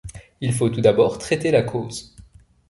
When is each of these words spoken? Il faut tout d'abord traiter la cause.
Il 0.39 0.51
faut 0.51 0.69
tout 0.69 0.81
d'abord 0.81 1.19
traiter 1.19 1.51
la 1.51 1.61
cause. 1.61 2.15